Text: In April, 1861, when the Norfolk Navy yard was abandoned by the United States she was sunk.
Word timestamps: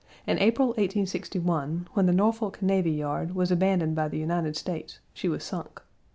In 0.25 0.39
April, 0.39 0.69
1861, 0.69 1.87
when 1.93 2.05
the 2.07 2.11
Norfolk 2.11 2.59
Navy 2.59 2.89
yard 2.89 3.35
was 3.35 3.51
abandoned 3.51 3.95
by 3.95 4.07
the 4.07 4.17
United 4.17 4.55
States 4.55 4.97
she 5.13 5.29
was 5.29 5.43
sunk. 5.43 5.79